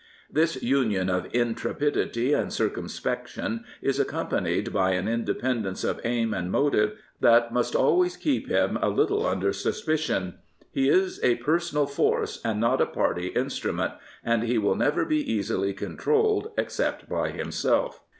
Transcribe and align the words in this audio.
This 0.31 0.63
union 0.63 1.11
of 1.11 1.27
intrepidity 1.31 2.33
and 2.33 2.51
circumspection 2.51 3.65
is 3.83 3.99
accompanied 3.99 4.73
by 4.73 4.93
an 4.93 5.07
independence 5.07 5.83
of 5.83 6.01
aim 6.03 6.33
and 6.33 6.51
motive 6.51 6.97
that 7.19 7.53
must 7.53 7.75
always 7.75 8.17
keep 8.17 8.49
him 8.49 8.79
a 8.81 8.89
little 8.89 9.27
under 9.27 9.53
suspicion. 9.53 10.39
He 10.71 10.89
is 10.89 11.23
a 11.23 11.35
personal 11.35 11.85
force 11.85 12.41
and 12.43 12.59
not 12.59 12.81
a 12.81 12.87
party 12.87 13.27
instrument, 13.27 13.91
and 14.23 14.41
he 14.41 14.57
will 14.57 14.73
never 14.75 15.05
be 15.05 15.21
easily 15.31 15.71
controlled 15.71 16.51
except 16.57 17.07
by 17.07 17.29
himself. 17.29 18.01